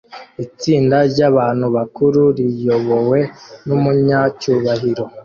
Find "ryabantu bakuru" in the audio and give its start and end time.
1.11-2.21